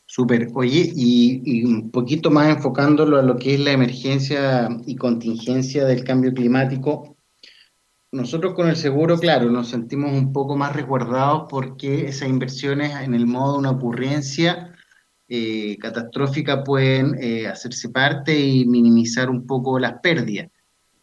Súper. 0.06 0.50
Oye, 0.54 0.92
y, 0.94 1.64
un 1.64 1.90
poquito 1.90 2.30
más 2.30 2.48
enfocándolo 2.48 3.18
a 3.18 3.22
lo 3.22 3.34
que 3.38 3.54
es 3.54 3.60
la 3.60 3.72
emergencia 3.72 4.68
y 4.86 4.94
contingencia 4.94 5.84
del 5.84 6.04
cambio 6.04 6.32
climático, 6.32 7.13
nosotros 8.14 8.54
con 8.54 8.68
el 8.68 8.76
seguro, 8.76 9.18
claro, 9.18 9.50
nos 9.50 9.68
sentimos 9.68 10.12
un 10.12 10.32
poco 10.32 10.56
más 10.56 10.74
resguardados 10.74 11.46
porque 11.50 12.06
esas 12.06 12.28
inversiones 12.28 12.92
en 13.02 13.12
el 13.12 13.26
modo 13.26 13.54
de 13.54 13.58
una 13.58 13.70
ocurrencia 13.72 14.72
eh, 15.28 15.76
catastrófica 15.78 16.62
pueden 16.62 17.16
eh, 17.20 17.48
hacerse 17.48 17.88
parte 17.88 18.38
y 18.38 18.66
minimizar 18.66 19.28
un 19.28 19.46
poco 19.46 19.80
las 19.80 19.94
pérdidas. 20.00 20.48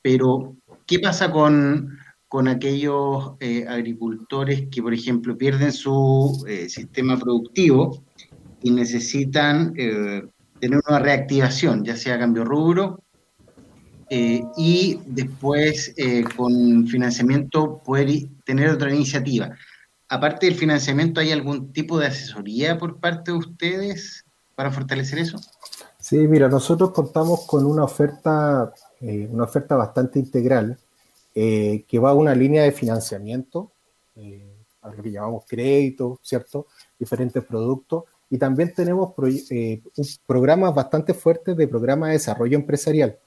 Pero, 0.01 0.55
¿qué 0.87 0.99
pasa 0.99 1.31
con, 1.31 1.97
con 2.29 2.47
aquellos 2.47 3.33
eh, 3.41 3.65
agricultores 3.67 4.67
que, 4.71 4.81
por 4.81 4.93
ejemplo, 4.93 5.37
pierden 5.37 5.73
su 5.73 6.45
sistema 6.69 7.17
productivo 7.17 8.03
y 8.63 8.71
necesitan 8.71 9.73
tener 9.73 10.79
una 10.87 10.99
reactivación, 10.99 11.83
ya 11.83 11.97
sea 11.97 12.17
cambio 12.17 12.45
rubro 12.45 13.03
eh, 14.13 14.43
y 14.57 14.99
después 15.05 15.93
eh, 15.95 16.25
con 16.35 16.85
financiamiento 16.85 17.77
poder 17.77 18.09
tener 18.43 18.69
otra 18.69 18.93
iniciativa. 18.93 19.55
Aparte 20.09 20.47
del 20.47 20.55
financiamiento, 20.55 21.21
¿hay 21.21 21.31
algún 21.31 21.71
tipo 21.71 21.97
de 21.97 22.07
asesoría 22.07 22.77
por 22.77 22.99
parte 22.99 23.31
de 23.31 23.37
ustedes 23.37 24.25
para 24.53 24.69
fortalecer 24.69 25.19
eso? 25.19 25.39
Sí, 25.97 26.17
mira, 26.27 26.49
nosotros 26.49 26.91
contamos 26.91 27.45
con 27.45 27.65
una 27.65 27.85
oferta, 27.85 28.73
eh, 28.99 29.29
una 29.31 29.45
oferta 29.45 29.77
bastante 29.77 30.19
integral 30.19 30.77
que 31.33 31.99
va 32.03 32.09
a 32.09 32.13
una 32.13 32.35
línea 32.35 32.63
de 32.63 32.73
financiamiento, 32.73 33.71
a 34.81 34.91
que 34.91 35.09
llamamos 35.09 35.45
crédito, 35.47 36.19
¿cierto? 36.21 36.67
Diferentes 36.99 37.41
productos. 37.45 38.03
Y 38.29 38.37
también 38.37 38.73
tenemos 38.73 39.13
programas 40.27 40.75
bastante 40.75 41.13
fuertes 41.13 41.55
de 41.55 41.69
programa 41.69 42.07
de 42.07 42.13
desarrollo 42.13 42.57
empresarial. 42.57 43.17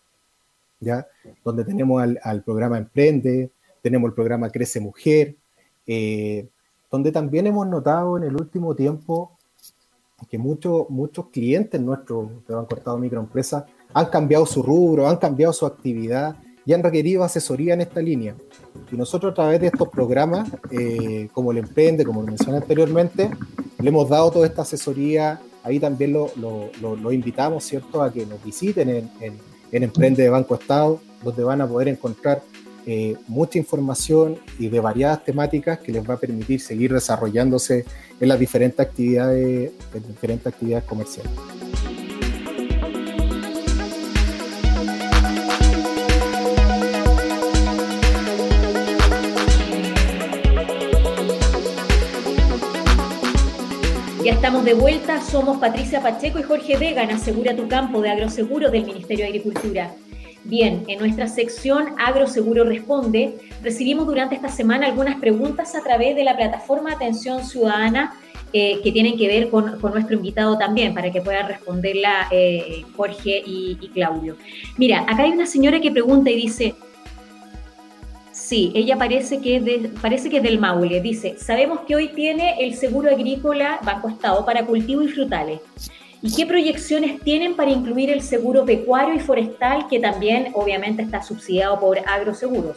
Donde 1.44 1.64
tenemos 1.64 2.02
al, 2.22 2.42
programa 2.42 2.78
Emprende, 2.78 3.50
tenemos 3.82 4.08
el 4.08 4.14
programa 4.14 4.50
Crece 4.50 4.80
Mujer, 4.80 5.36
eh, 5.86 6.48
donde 6.90 7.12
también 7.12 7.46
hemos 7.46 7.66
notado 7.66 8.16
en 8.16 8.24
el 8.24 8.34
último 8.34 8.74
tiempo 8.74 9.36
que 10.30 10.38
muchos 10.38 10.88
muchos 10.88 11.26
clientes 11.28 11.80
nuestros 11.80 12.28
que 12.46 12.54
han 12.54 12.64
cortado 12.66 12.96
microempresas 12.98 13.64
han 13.92 14.06
cambiado 14.06 14.46
su 14.46 14.62
rubro, 14.62 15.08
han 15.08 15.16
cambiado 15.16 15.52
su 15.52 15.66
actividad 15.66 16.36
y 16.66 16.72
han 16.72 16.82
requerido 16.82 17.22
asesoría 17.24 17.74
en 17.74 17.82
esta 17.82 18.00
línea. 18.00 18.34
Y 18.90 18.96
nosotros 18.96 19.32
a 19.32 19.34
través 19.34 19.60
de 19.60 19.66
estos 19.66 19.88
programas, 19.88 20.48
eh, 20.70 21.28
como 21.32 21.52
el 21.52 21.58
Emprende, 21.58 22.04
como 22.04 22.22
lo 22.22 22.28
mencioné 22.28 22.58
anteriormente, 22.58 23.30
le 23.78 23.88
hemos 23.88 24.08
dado 24.08 24.30
toda 24.30 24.46
esta 24.46 24.62
asesoría. 24.62 25.40
Ahí 25.62 25.78
también 25.78 26.12
lo, 26.12 26.30
lo, 26.36 27.12
invitamos, 27.12 27.64
¿cierto?, 27.64 28.02
a 28.02 28.12
que 28.12 28.26
nos 28.26 28.42
visiten 28.42 28.88
en, 28.88 29.10
en 29.20 29.38
en 29.74 29.82
Emprende 29.82 30.22
de 30.22 30.30
Banco 30.30 30.54
Estado, 30.54 31.00
donde 31.24 31.42
van 31.42 31.60
a 31.60 31.66
poder 31.66 31.88
encontrar 31.88 32.42
eh, 32.86 33.16
mucha 33.26 33.58
información 33.58 34.38
y 34.58 34.68
de 34.68 34.78
variadas 34.78 35.24
temáticas 35.24 35.80
que 35.80 35.90
les 35.90 36.08
va 36.08 36.14
a 36.14 36.16
permitir 36.16 36.60
seguir 36.60 36.92
desarrollándose 36.92 37.84
en 38.20 38.28
las 38.28 38.38
diferentes 38.38 38.78
actividades, 38.78 39.72
en 39.92 40.06
diferentes 40.06 40.46
actividades 40.46 40.84
comerciales. 40.84 41.32
Estamos 54.44 54.66
de 54.66 54.74
vuelta, 54.74 55.22
somos 55.22 55.56
Patricia 55.56 56.02
Pacheco 56.02 56.38
y 56.38 56.42
Jorge 56.42 56.76
Vega 56.76 57.02
en 57.02 57.12
Asegura 57.12 57.56
tu 57.56 57.66
Campo 57.66 58.02
de 58.02 58.10
Agroseguro 58.10 58.70
del 58.70 58.84
Ministerio 58.84 59.24
de 59.24 59.30
Agricultura. 59.30 59.94
Bien, 60.44 60.84
en 60.86 60.98
nuestra 60.98 61.28
sección 61.28 61.94
Agroseguro 61.96 62.62
Responde, 62.64 63.38
recibimos 63.62 64.06
durante 64.06 64.34
esta 64.34 64.50
semana 64.50 64.84
algunas 64.84 65.18
preguntas 65.18 65.74
a 65.74 65.82
través 65.82 66.14
de 66.14 66.24
la 66.24 66.36
plataforma 66.36 66.92
Atención 66.92 67.42
Ciudadana 67.42 68.20
eh, 68.52 68.80
que 68.84 68.92
tienen 68.92 69.16
que 69.16 69.28
ver 69.28 69.48
con, 69.48 69.80
nuestro 69.80 70.14
invitado 70.14 70.58
también, 70.58 70.92
para 70.92 71.10
que 71.10 71.22
puedan 71.22 71.48
responderla 71.48 72.28
eh, 72.30 72.84
Jorge 72.94 73.42
y 73.46 73.90
Claudio. 73.94 74.36
Mira, 74.76 75.06
acá 75.08 75.22
hay 75.22 75.30
una 75.30 75.46
señora 75.46 75.80
que 75.80 75.90
pregunta 75.90 76.28
y 76.28 76.36
dice, 76.36 76.74
Sí, 78.44 78.72
ella 78.74 78.98
parece 78.98 79.40
que, 79.40 79.56
es 79.56 79.90
parece 80.02 80.28
que 80.28 80.36
es 80.36 80.42
del 80.42 80.58
Maule. 80.58 81.00
Dice, 81.00 81.36
sabemos 81.38 81.80
que 81.86 81.96
hoy 81.96 82.08
tiene 82.08 82.56
el 82.60 82.74
seguro 82.74 83.10
agrícola 83.10 83.80
Banco 83.82 84.10
Estado 84.10 84.44
para 84.44 84.66
cultivo 84.66 85.00
y 85.00 85.08
frutales. 85.08 85.60
¿Y 86.20 86.30
qué 86.34 86.44
proyecciones 86.44 87.22
tienen 87.22 87.56
para 87.56 87.70
incluir 87.70 88.10
el 88.10 88.20
seguro 88.20 88.66
pecuario 88.66 89.14
y 89.14 89.18
forestal, 89.18 89.86
que 89.88 89.98
también 89.98 90.48
obviamente 90.52 91.00
está 91.00 91.22
subsidiado 91.22 91.80
por 91.80 91.98
agroseguros? 92.06 92.76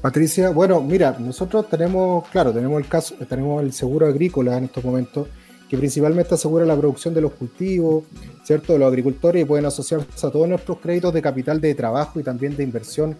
Patricia, 0.00 0.50
bueno, 0.50 0.80
mira, 0.80 1.16
nosotros 1.18 1.68
tenemos, 1.68 2.28
claro, 2.28 2.52
tenemos 2.52 2.80
el 2.80 2.86
caso, 2.86 3.16
tenemos 3.28 3.64
el 3.64 3.72
seguro 3.72 4.06
agrícola 4.06 4.56
en 4.56 4.64
estos 4.66 4.84
momentos, 4.84 5.26
que 5.68 5.76
principalmente 5.76 6.36
asegura 6.36 6.64
la 6.64 6.76
producción 6.76 7.12
de 7.12 7.22
los 7.22 7.32
cultivos, 7.32 8.04
¿cierto? 8.44 8.74
De 8.74 8.78
los 8.78 8.86
agricultores 8.86 9.42
y 9.42 9.44
pueden 9.44 9.66
asociarse 9.66 10.24
a 10.24 10.30
todos 10.30 10.48
nuestros 10.48 10.78
créditos 10.78 11.12
de 11.12 11.20
capital 11.20 11.60
de 11.60 11.74
trabajo 11.74 12.20
y 12.20 12.22
también 12.22 12.56
de 12.56 12.62
inversión 12.62 13.16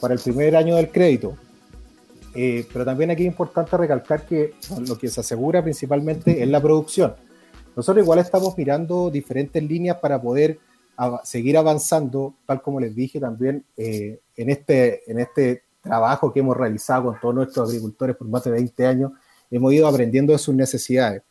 para 0.00 0.14
el 0.14 0.20
primer 0.20 0.56
año 0.56 0.76
del 0.76 0.90
crédito. 0.90 1.36
Eh, 2.34 2.66
pero 2.72 2.84
también 2.84 3.10
aquí 3.10 3.22
es 3.22 3.28
importante 3.28 3.76
recalcar 3.76 4.24
que 4.24 4.54
lo 4.86 4.96
que 4.96 5.08
se 5.08 5.20
asegura 5.20 5.62
principalmente 5.62 6.42
es 6.42 6.48
la 6.48 6.60
producción. 6.60 7.14
Nosotros 7.74 8.04
igual 8.04 8.18
estamos 8.18 8.56
mirando 8.56 9.10
diferentes 9.10 9.62
líneas 9.62 9.98
para 9.98 10.20
poder 10.20 10.58
seguir 11.22 11.56
avanzando, 11.56 12.34
tal 12.44 12.60
como 12.60 12.80
les 12.80 12.94
dije 12.94 13.20
también 13.20 13.64
eh, 13.76 14.20
en, 14.36 14.50
este, 14.50 15.08
en 15.10 15.20
este 15.20 15.62
trabajo 15.80 16.32
que 16.32 16.40
hemos 16.40 16.56
realizado 16.56 17.04
con 17.04 17.20
todos 17.20 17.34
nuestros 17.34 17.68
agricultores 17.68 18.16
por 18.16 18.26
más 18.28 18.44
de 18.44 18.50
20 18.50 18.86
años, 18.86 19.12
hemos 19.50 19.72
ido 19.72 19.86
aprendiendo 19.86 20.32
de 20.32 20.38
sus 20.38 20.54
necesidades. 20.54 21.22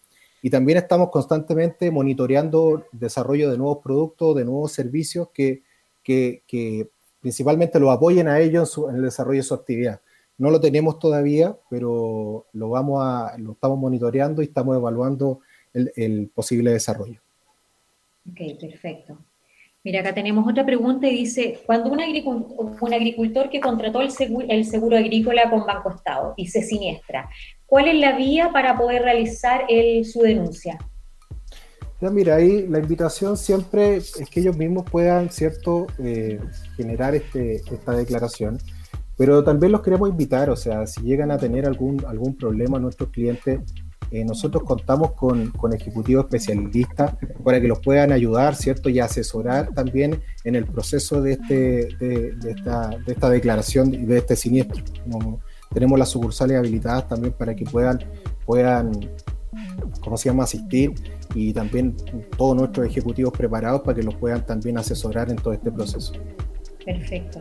Y 0.41 0.49
también 0.49 0.77
estamos 0.77 1.09
constantemente 1.09 1.91
monitoreando 1.91 2.85
el 2.91 2.99
desarrollo 2.99 3.51
de 3.51 3.57
nuevos 3.57 3.79
productos, 3.83 4.35
de 4.35 4.45
nuevos 4.45 4.71
servicios 4.71 5.29
que, 5.33 5.63
que, 6.03 6.43
que 6.47 6.89
principalmente 7.21 7.79
lo 7.79 7.91
apoyen 7.91 8.27
a 8.27 8.39
ellos 8.39 8.77
en, 8.89 8.95
el 8.95 9.01
desarrollo 9.03 9.39
de 9.39 9.43
su 9.43 9.53
actividad. 9.53 10.01
No 10.37 10.51
lo 10.51 10.59
tenemos 10.59 10.99
todavía, 10.99 11.57
pero 11.69 12.45
lo, 12.53 12.69
vamos 12.69 13.03
a, 13.03 13.35
lo 13.37 13.53
estamos 13.53 13.79
monitoreando 13.79 14.41
y 14.41 14.45
estamos 14.45 14.75
evaluando 14.75 15.39
el, 15.73 16.29
posible 16.33 16.71
desarrollo. 16.71 17.19
Ok, 18.29 18.59
perfecto. 18.59 19.17
Mira, 19.83 20.01
acá 20.01 20.13
tenemos 20.13 20.45
otra 20.47 20.65
pregunta 20.65 21.07
y 21.07 21.15
dice, 21.15 21.59
cuando 21.65 21.89
un 21.89 22.01
agricultor, 22.01 23.49
que 23.49 23.61
contrató 23.61 24.01
el 24.01 24.11
seguro, 24.11 24.97
agrícola 24.97 25.49
con 25.49 25.65
Banco 25.65 25.91
Estado 25.91 26.33
y 26.35 26.47
se 26.47 26.61
siniestra, 26.61 27.29
¿cuál 27.65 27.87
es 27.87 27.95
la 27.95 28.17
vía 28.17 28.51
para 28.51 28.77
poder 28.77 29.03
realizar 29.03 29.65
su 30.03 30.21
denuncia? 30.21 30.77
Ya, 31.99 32.11
mira, 32.11 32.35
ahí 32.35 32.67
la 32.67 32.77
invitación 32.77 33.37
siempre 33.37 33.97
es 33.97 34.13
que 34.29 34.39
ellos 34.39 34.55
mismos 34.55 34.87
puedan, 34.89 35.31
¿cierto?, 35.31 35.87
eh, 35.97 36.39
generar 36.75 37.15
este, 37.15 37.55
esta 37.55 37.93
declaración, 37.93 38.59
pero 39.17 39.43
también 39.43 39.71
los 39.71 39.81
queremos 39.81 40.07
invitar, 40.07 40.51
o 40.51 40.55
sea, 40.55 40.85
si 40.85 41.01
llegan 41.01 41.31
a 41.31 41.39
tener 41.39 41.65
algún, 41.65 42.05
algún 42.05 42.35
problema 42.35 42.77
nuestros 42.77 43.09
clientes, 43.09 43.61
eh, 44.11 44.23
nosotros 44.23 44.63
contamos 44.63 45.13
con, 45.13 45.49
con, 45.49 45.73
ejecutivos 45.73 46.25
especialistas 46.25 47.15
para 47.43 47.59
que 47.59 47.67
los 47.67 47.79
puedan 47.79 48.11
ayudar, 48.11 48.55
¿cierto? 48.55 48.89
Y 48.89 48.99
asesorar 48.99 49.73
también 49.73 50.21
en 50.43 50.55
el 50.55 50.65
proceso 50.65 51.21
de, 51.21 51.33
este, 51.33 51.89
de, 51.99 52.51
esta, 52.51 52.89
de 52.89 53.11
esta, 53.11 53.29
declaración 53.29 53.93
y 53.93 54.05
de 54.05 54.19
este 54.19 54.35
siniestro. 54.35 54.83
tenemos 55.73 55.99
las 55.99 56.09
sucursales 56.09 56.57
habilitadas 56.57 57.07
también 57.09 57.33
para 57.33 57.55
que 57.55 57.65
puedan, 57.65 57.99
puedan 58.45 58.91
¿cómo 60.01 60.15
se 60.15 60.29
llama?, 60.29 60.43
asistir 60.43 60.93
y 61.37 61.53
también 61.53 61.95
todos 62.35 62.55
nuestros 62.57 62.87
ejecutivos 62.87 63.31
preparados 63.31 63.81
para 63.81 63.95
que 63.95 64.03
los 64.03 64.15
puedan 64.15 64.43
también 64.43 64.77
asesorar 64.77 65.29
en 65.29 65.35
todo 65.35 65.53
este 65.53 65.71
proceso. 65.71 66.13
Perfecto. 66.83 67.39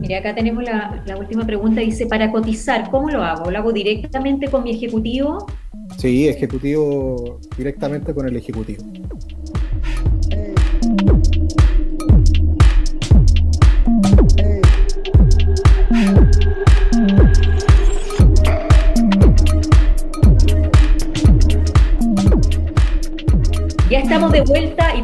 Mire, 0.00 0.18
acá 0.18 0.34
tenemos 0.34 0.62
la, 0.62 1.02
la, 1.06 1.16
última 1.16 1.44
pregunta. 1.44 1.80
Dice, 1.80 2.06
para 2.06 2.30
cotizar, 2.30 2.90
¿cómo 2.90 3.08
lo 3.10 3.22
hago? 3.22 3.50
¿Lo 3.50 3.58
hago 3.58 3.72
directamente 3.72 4.48
con 4.48 4.62
mi 4.62 4.72
ejecutivo? 4.72 5.46
Sí, 5.96 6.28
ejecutivo, 6.28 7.40
directamente 7.56 8.14
con 8.14 8.28
el 8.28 8.36
ejecutivo. 8.36 8.84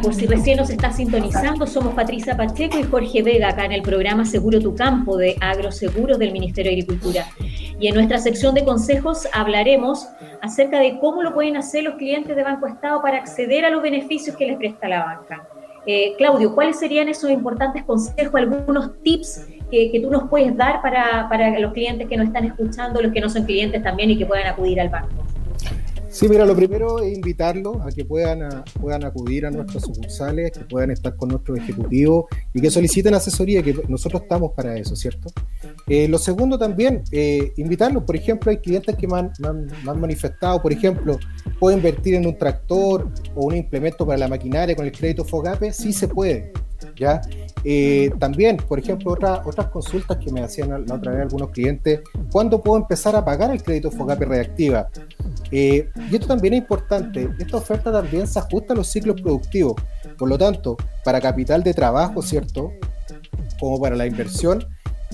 Por 0.01 0.15
si 0.15 0.25
recién 0.25 0.57
nos 0.57 0.69
está 0.69 0.91
sintonizando, 0.91 1.67
somos 1.67 1.93
Patricia 1.93 2.35
Pacheco 2.35 2.79
y 2.79 2.83
Jorge 2.83 3.21
Vega 3.21 3.49
acá 3.49 3.65
en 3.65 3.71
el 3.71 3.81
programa 3.81 4.25
Seguro 4.25 4.59
tu 4.59 4.75
Campo 4.75 5.15
de 5.17 5.35
Agroseguros 5.39 6.17
del 6.17 6.31
Ministerio 6.31 6.71
de 6.71 6.81
Agricultura. 6.81 7.27
Y 7.79 7.87
en 7.87 7.95
nuestra 7.95 8.17
sección 8.17 8.55
de 8.55 8.65
consejos 8.65 9.27
hablaremos 9.31 10.07
acerca 10.41 10.79
de 10.79 10.97
cómo 10.99 11.21
lo 11.21 11.33
pueden 11.33 11.55
hacer 11.55 11.83
los 11.83 11.95
clientes 11.95 12.35
de 12.35 12.43
Banco 12.43 12.67
Estado 12.67 13.01
para 13.01 13.17
acceder 13.17 13.63
a 13.63 13.69
los 13.69 13.81
beneficios 13.81 14.35
que 14.35 14.47
les 14.47 14.57
presta 14.57 14.87
la 14.87 15.03
banca. 15.03 15.47
Eh, 15.85 16.13
Claudio, 16.17 16.53
¿cuáles 16.55 16.79
serían 16.79 17.07
esos 17.07 17.29
importantes 17.29 17.83
consejos, 17.83 18.35
algunos 18.35 19.01
tips 19.03 19.47
que, 19.69 19.99
tú 20.01 20.09
nos 20.09 20.29
puedes 20.29 20.55
dar 20.55 20.81
para, 20.81 21.27
para 21.29 21.59
los 21.59 21.73
clientes 21.73 22.07
que 22.07 22.17
nos 22.17 22.27
están 22.27 22.45
escuchando, 22.45 23.01
los 23.01 23.11
que 23.11 23.21
no 23.21 23.29
son 23.29 23.45
clientes 23.45 23.81
también 23.83 24.11
y 24.11 24.17
que 24.17 24.25
puedan 24.25 24.47
acudir 24.47 24.79
al 24.81 24.89
banco? 24.89 25.20
Sí, 26.11 26.27
mira, 26.27 26.45
lo 26.45 26.53
primero 26.53 26.99
es 26.99 27.15
invitarlos 27.15 27.77
a 27.79 27.89
que 27.89 28.03
puedan, 28.03 28.63
puedan 28.81 29.05
acudir 29.05 29.45
a 29.45 29.49
nuestras 29.49 29.83
sucursales, 29.83 30.51
que 30.51 30.59
puedan 30.65 30.91
estar 30.91 31.15
con 31.15 31.29
nuestros 31.29 31.57
ejecutivos 31.57 32.25
y 32.53 32.59
que 32.59 32.69
soliciten 32.69 33.13
asesoría, 33.13 33.63
que 33.63 33.81
nosotros 33.87 34.23
estamos 34.23 34.51
para 34.51 34.75
eso, 34.77 34.93
¿cierto? 34.93 35.29
Eh, 35.87 36.09
lo 36.09 36.17
segundo 36.17 36.59
también, 36.59 37.01
eh, 37.11 37.53
invitarlos, 37.55 38.03
por 38.03 38.17
ejemplo, 38.17 38.51
hay 38.51 38.57
clientes 38.57 38.93
que 38.97 39.07
me 39.07 39.19
han, 39.19 39.31
manifestado, 39.99 40.61
por 40.61 40.73
ejemplo, 40.73 41.17
puedo 41.59 41.77
invertir 41.77 42.15
en 42.15 42.27
un 42.27 42.37
tractor 42.37 43.09
o 43.33 43.45
un 43.45 43.55
implemento 43.55 44.05
para 44.05 44.17
la 44.17 44.27
maquinaria 44.27 44.75
con 44.75 44.85
el 44.85 44.91
crédito 44.91 45.23
FOGAPE, 45.23 45.71
sí 45.71 45.93
se 45.93 46.09
puede, 46.09 46.51
¿ya? 46.97 47.21
Eh, 47.63 48.11
también, 48.19 48.57
por 48.57 48.79
ejemplo, 48.79 49.11
otras 49.11 49.67
consultas 49.67 50.17
que 50.17 50.31
me 50.31 50.41
hacían 50.41 50.85
la 50.87 50.95
otra 50.95 51.11
vez 51.11 51.21
algunos 51.21 51.49
clientes, 51.51 52.01
¿cuándo 52.31 52.61
puedo 52.61 52.77
empezar 52.79 53.15
a 53.15 53.23
pagar 53.23 53.51
el 53.51 53.61
crédito 53.61 53.91
FOGAPE 53.91 54.25
reactiva? 54.25 54.89
Eh, 55.51 55.89
y 56.09 56.15
esto 56.15 56.27
también 56.27 56.53
es 56.55 56.61
importante, 56.61 57.29
esta 57.37 57.57
oferta 57.57 57.91
también 57.91 58.27
se 58.27 58.39
ajusta 58.39 58.73
a 58.73 58.75
los 58.75 58.87
ciclos 58.87 59.21
productivos. 59.21 59.75
Por 60.17 60.29
lo 60.29 60.37
tanto, 60.37 60.77
para 61.03 61.21
capital 61.21 61.63
de 61.63 61.73
trabajo, 61.73 62.21
¿cierto? 62.21 62.71
Como 63.59 63.79
para 63.79 63.95
la 63.95 64.07
inversión, 64.07 64.65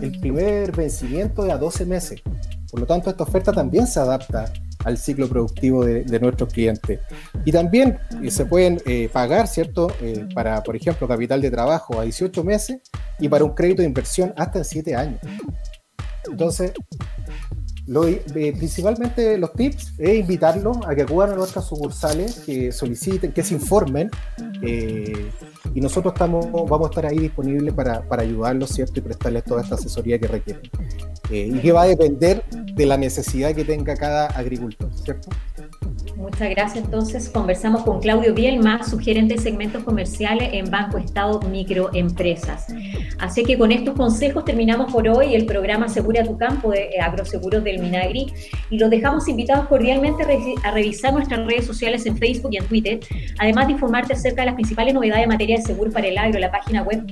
el 0.02 0.18
primer 0.20 0.72
vencimiento 0.72 1.46
es 1.46 1.52
a 1.52 1.58
12 1.58 1.86
meses. 1.86 2.22
Por 2.70 2.80
lo 2.80 2.86
tanto, 2.86 3.10
esta 3.10 3.24
oferta 3.24 3.52
también 3.52 3.88
se 3.88 4.00
adapta 4.00 4.52
al 4.88 4.98
ciclo 4.98 5.28
productivo 5.28 5.84
de, 5.84 6.20
nuestros 6.20 6.52
clientes. 6.52 7.00
Y 7.46 7.52
también 7.52 8.00
eh, 8.24 8.32
se 8.32 8.46
pueden 8.46 8.82
eh, 8.86 9.10
pagar, 9.12 9.48
¿cierto? 9.48 9.88
para, 10.34 10.64
por 10.64 10.76
ejemplo, 10.76 11.08
capital 11.08 11.42
de 11.42 11.52
trabajo 11.52 12.00
a 12.00 12.04
18 12.04 12.44
meses 12.44 12.80
y 13.20 13.28
para 13.28 13.44
un 13.44 13.54
crédito 13.54 13.82
de 13.82 13.88
inversión 13.88 14.34
hasta 14.38 14.60
en 14.60 14.66
7 14.66 14.96
años. 14.96 15.20
Entonces, 16.30 16.72
lo, 17.86 18.06
principalmente 18.34 19.38
los 19.38 19.54
tips 19.54 19.94
es 19.98 20.20
invitarlos 20.20 20.78
a 20.86 20.94
que 20.96 21.04
acudan 21.04 21.32
a 21.32 21.36
nuestras 21.36 21.66
sucursales, 21.66 22.40
que 22.40 22.72
soliciten, 22.72 23.32
que 23.32 23.44
se 23.44 23.54
informen 23.54 24.10
eh, 24.62 25.32
y 25.74 25.82
nosotros 25.82 26.14
estamos, 26.14 26.52
vamos 26.52 26.88
a 26.88 26.90
estar 26.90 27.06
ahí 27.06 27.18
disponibles 27.18 27.74
para, 27.74 28.02
para 28.02 28.24
ayudarlos, 28.24 28.70
¿cierto? 28.70 29.00
Y 29.00 29.02
prestarles 29.04 29.44
toda 29.44 29.62
esta 29.62 29.76
asesoría 29.76 30.20
que 30.20 30.28
requieren. 30.28 30.64
Eh, 31.30 31.52
y 31.54 31.60
que 31.60 31.72
va 31.72 31.84
a 31.84 31.88
depender 31.88 32.44
de 32.50 32.86
la 32.86 32.98
necesidad 32.98 33.54
que 33.54 33.66
tenga 33.66 33.96
cada 33.96 34.28
agricultor, 34.28 34.90
¿cierto? 34.94 35.30
Muchas 36.18 36.50
gracias. 36.50 36.84
Entonces, 36.84 37.30
conversamos 37.30 37.84
con 37.84 38.00
Claudio 38.00 38.34
Bielma, 38.34 38.84
sugerente 38.84 39.36
de 39.36 39.40
segmentos 39.40 39.84
comerciales 39.84 40.50
en 40.52 40.72
Banco 40.72 40.98
Estado 40.98 41.40
Microempresas. 41.42 42.66
Así 43.20 43.44
que 43.44 43.56
con 43.56 43.72
estos 43.72 43.96
consejos 43.96 44.44
terminamos 44.44 44.92
por 44.92 45.08
hoy 45.08 45.36
el 45.36 45.46
programa 45.46 45.86
Asegura 45.86 46.24
tu 46.24 46.36
campo 46.36 46.72
de 46.72 46.90
eh, 46.90 47.02
Agroseguros 47.02 47.64
del 47.64 47.80
Minagri 47.80 48.34
y 48.72 48.80
los 48.80 48.90
dejamos 48.90 49.28
invitados 49.28 49.68
cordialmente 49.68 50.24
a 50.64 50.72
revisar 50.72 51.14
nuestras 51.14 51.46
redes 51.46 51.68
sociales 51.68 52.04
en 52.08 52.18
Facebook 52.18 52.50
y 52.52 52.58
en 52.58 52.66
Twitter, 52.66 53.00
además 53.38 53.68
de 53.68 53.74
informarte 53.74 54.14
acerca 54.14 54.42
de 54.42 54.48
las 54.48 54.56
principales 54.56 54.96
novedades 54.96 55.22
en 55.22 55.30
materia 55.30 55.58
de 55.58 55.62
seguro 55.62 55.92
para 55.92 56.08
el 56.08 56.18
agro, 56.18 56.40
la 56.40 56.50
página 56.50 56.82
web 56.82 57.06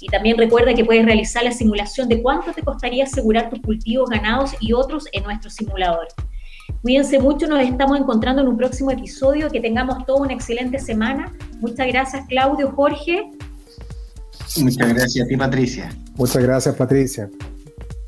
Y 0.00 0.06
también 0.08 0.36
recuerda 0.36 0.74
que 0.74 0.84
puedes 0.84 1.04
realizar 1.04 1.44
la 1.44 1.52
simulación 1.52 2.08
de 2.08 2.22
cuánto 2.22 2.52
te 2.52 2.62
costaría 2.62 3.04
asegurar 3.04 3.50
tus 3.50 3.60
cultivos, 3.60 4.10
ganados 4.10 4.52
y 4.60 4.72
otros 4.72 5.06
en 5.12 5.24
nuestro 5.24 5.50
simulador. 5.50 6.08
Cuídense 6.82 7.18
mucho, 7.18 7.46
nos 7.46 7.62
estamos 7.62 7.98
encontrando 7.98 8.42
en 8.42 8.48
un 8.48 8.56
próximo 8.56 8.90
episodio. 8.90 9.48
Que 9.50 9.60
tengamos 9.60 10.04
toda 10.04 10.22
una 10.22 10.32
excelente 10.32 10.78
semana. 10.78 11.32
Muchas 11.60 11.86
gracias, 11.86 12.26
Claudio, 12.28 12.72
Jorge. 12.72 13.30
Muchas 14.56 14.94
gracias 14.94 15.24
a 15.24 15.28
ti, 15.28 15.36
Patricia. 15.36 15.94
Muchas 16.16 16.42
gracias, 16.42 16.74
Patricia. 16.74 17.30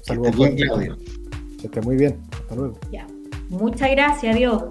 Saludos, 0.03 0.37
bien, 0.37 0.57
Claudio. 0.57 0.99
Que 1.61 1.67
esté 1.67 1.81
muy 1.81 1.97
bien. 1.97 2.21
Hasta 2.33 2.55
luego. 2.57 2.79
Ya. 2.93 3.07
Muchas 3.49 3.91
gracias, 3.91 4.35
adiós. 4.35 4.65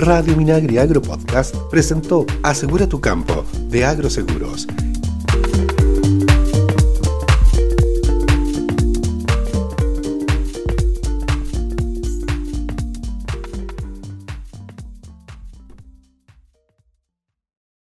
Radio 0.00 0.34
Minagri 0.34 0.78
Agro 0.78 1.02
Podcast 1.02 1.54
presentó 1.70 2.24
Asegura 2.42 2.88
tu 2.88 3.00
campo 3.00 3.44
de 3.68 3.84
Agroseguros. 3.84 4.66